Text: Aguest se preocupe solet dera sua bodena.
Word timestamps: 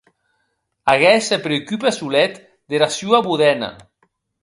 Aguest 0.93 1.27
se 1.35 1.39
preocupe 1.45 1.93
solet 1.99 2.43
dera 2.75 2.91
sua 2.99 3.25
bodena. 3.29 3.75